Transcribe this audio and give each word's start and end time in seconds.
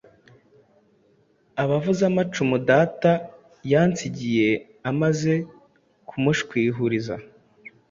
Abavuzamacumu 1.63 2.57
data 2.69 3.11
yansingiye 3.71 4.49
Amaze 4.89 5.33
kumushwishuriza 6.07 7.15